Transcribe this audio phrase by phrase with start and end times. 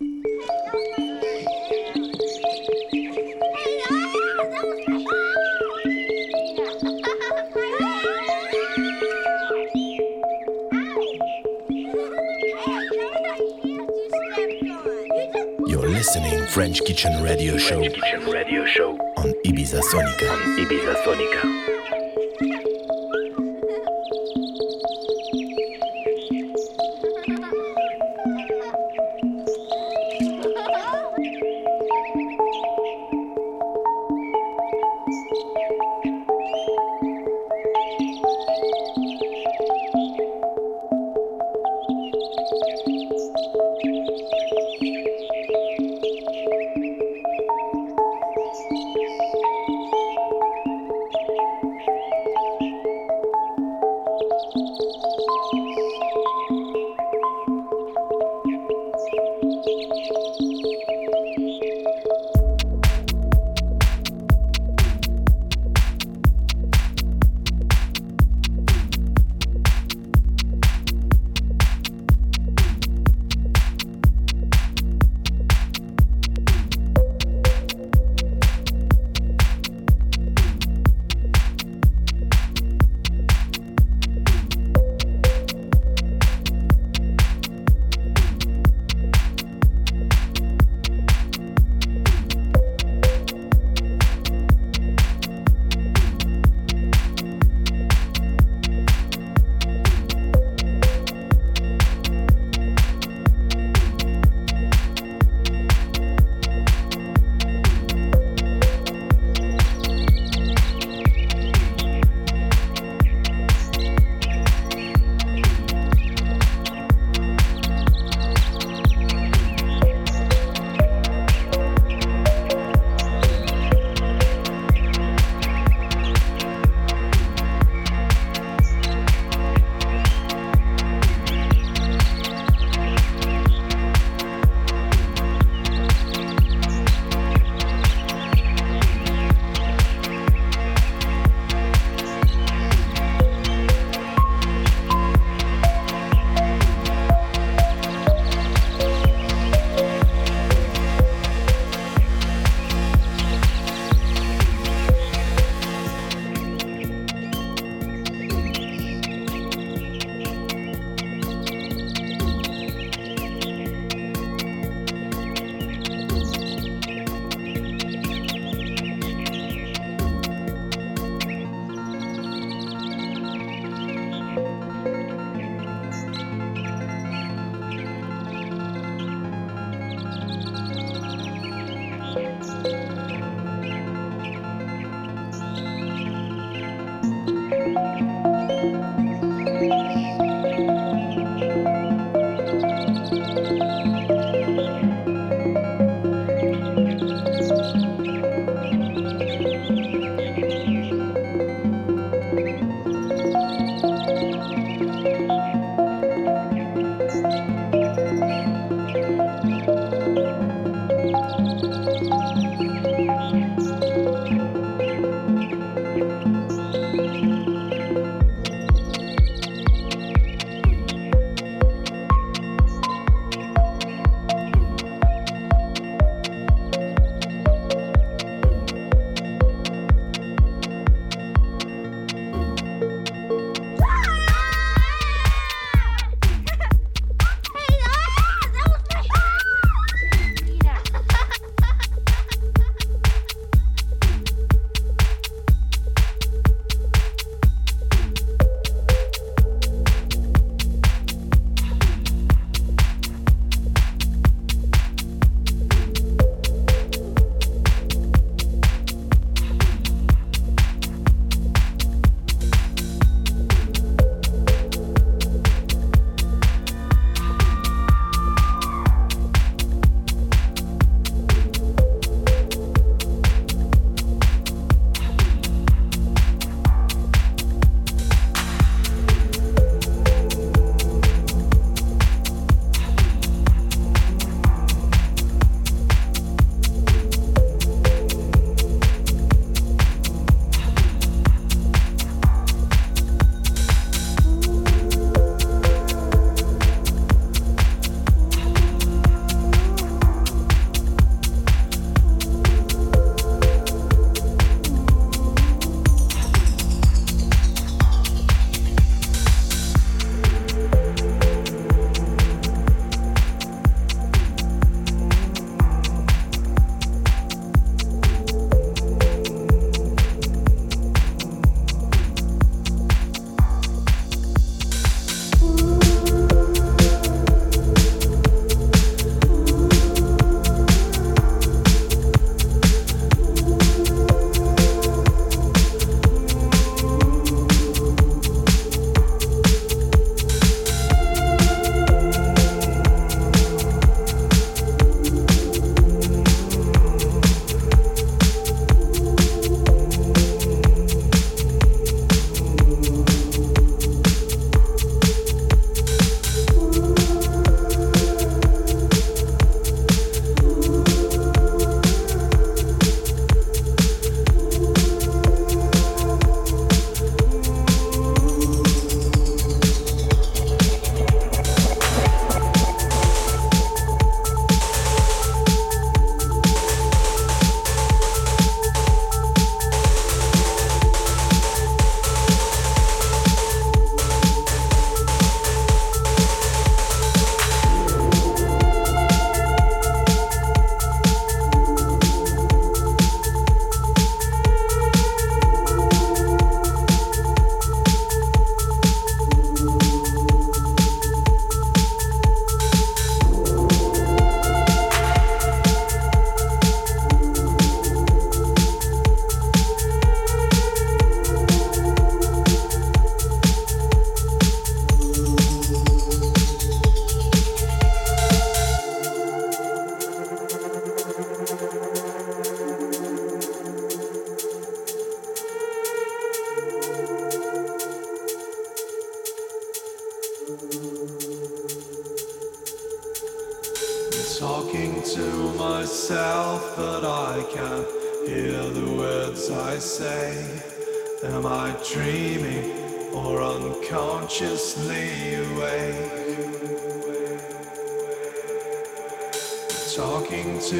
[0.00, 0.10] You're
[15.88, 20.30] listening French Kitchen Radio Show French Kitchen Radio Show on Ibiza Sonica.
[20.32, 21.73] on Ibiza Sonica.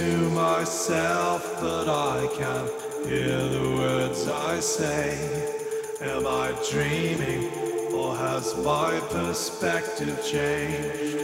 [0.05, 2.71] To myself, but I can't
[3.07, 5.09] hear the words I say.
[6.03, 7.51] Am I dreaming
[7.95, 11.24] or has my perspective changed?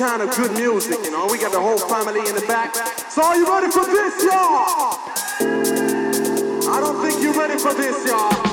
[0.00, 1.28] kind of good music, you know.
[1.30, 2.74] We got the whole family in the back.
[3.10, 4.96] So are you ready for this, y'all?
[6.72, 8.49] I don't think you're ready for this, y'all.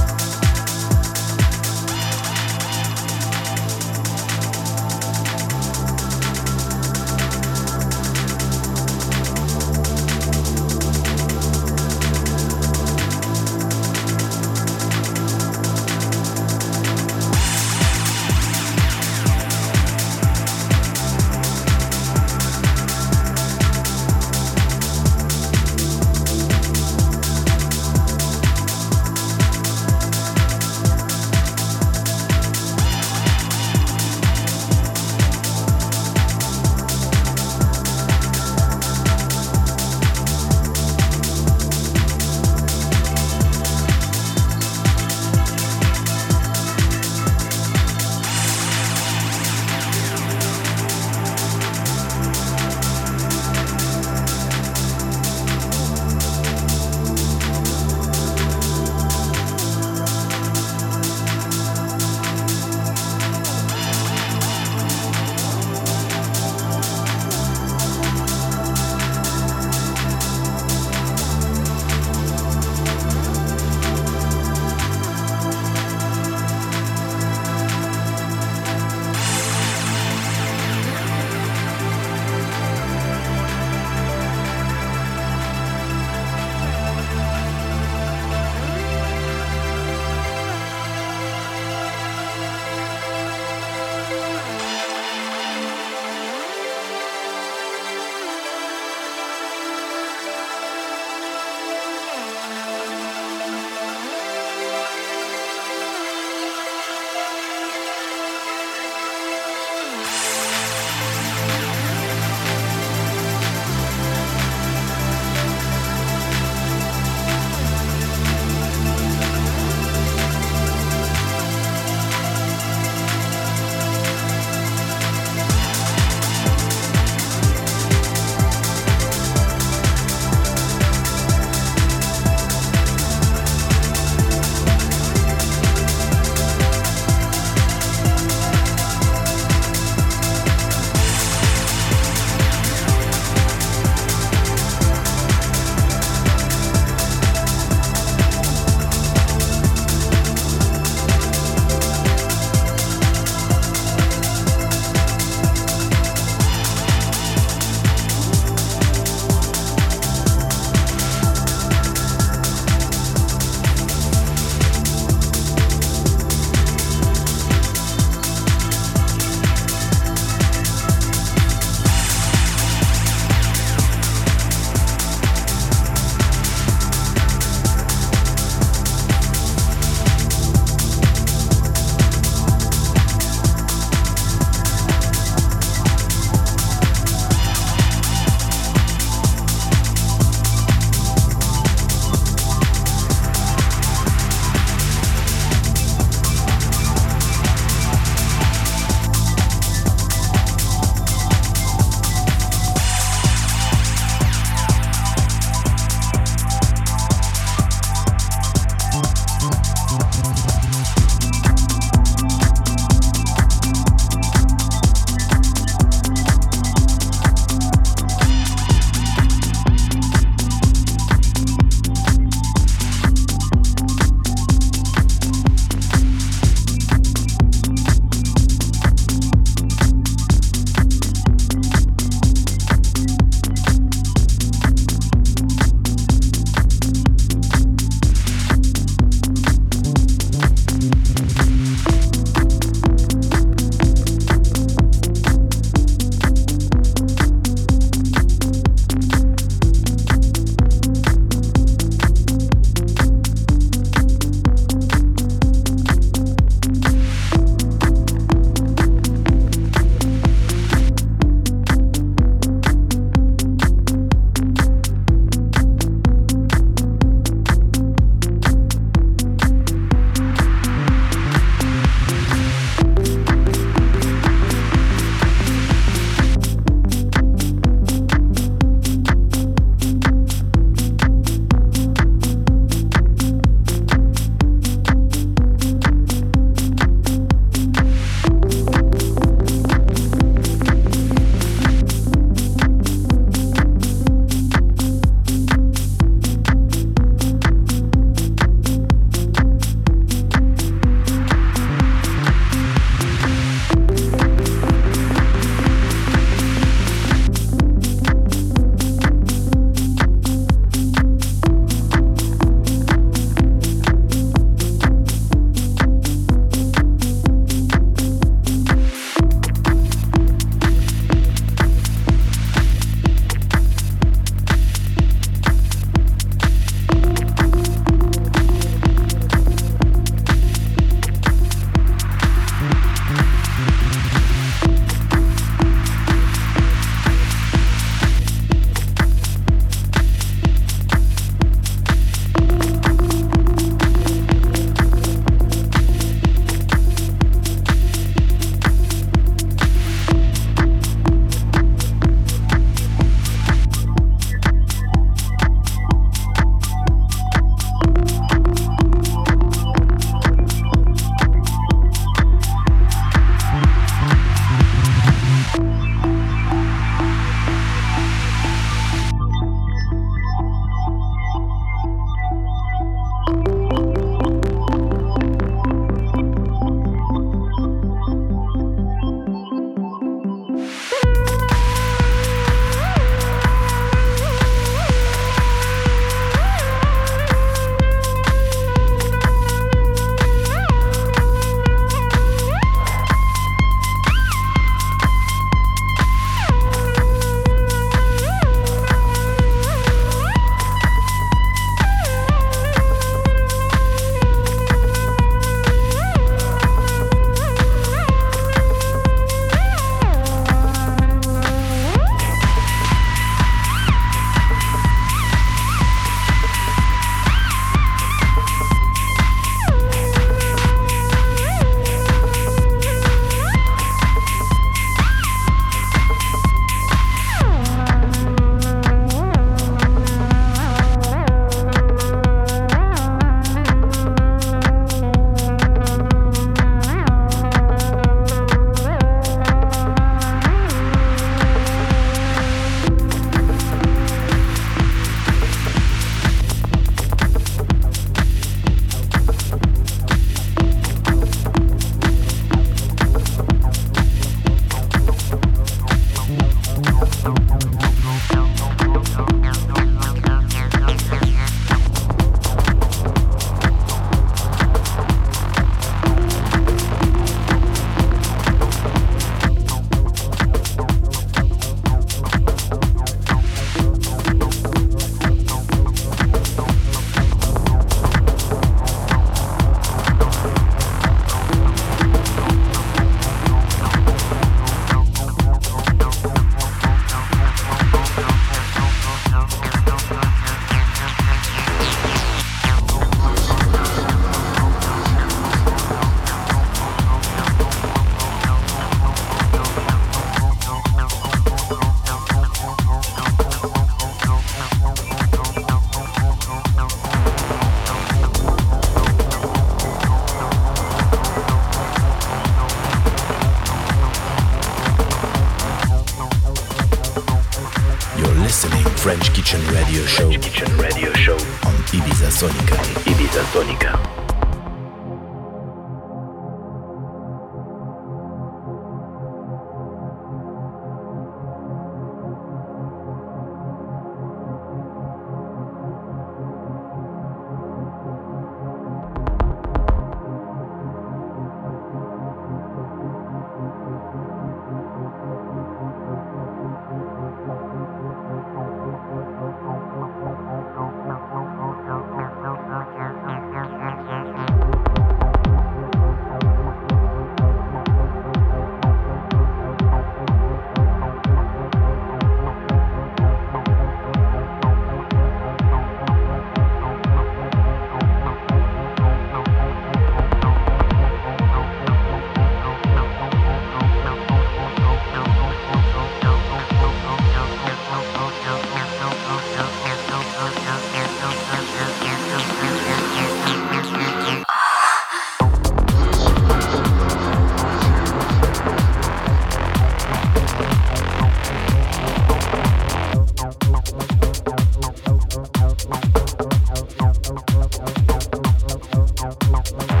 [599.73, 600.00] Thank